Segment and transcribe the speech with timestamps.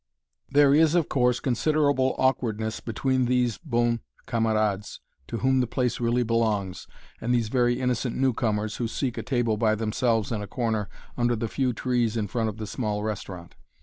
[0.49, 6.23] There is, of course, considerable awkwardness between these bon camarades, to whom the place really
[6.23, 6.87] belongs,
[7.21, 10.89] and these very innocent new comers, who seek a table by themselves in a corner
[11.17, 13.53] under the few trees in front of the small restaurant.